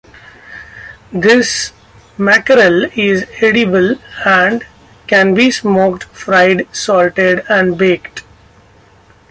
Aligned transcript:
This 1.13 1.73
mackerel 2.17 2.85
is 2.95 3.23
edible 3.39 3.97
and 4.25 4.65
can 5.05 5.35
be 5.35 5.51
smoked, 5.51 6.05
fried, 6.05 6.67
salted, 6.75 7.45
and 7.47 7.77
baked. 7.77 8.23